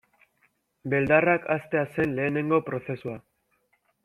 [0.93, 3.15] Beldarrak haztea zen lehenengo prozesua.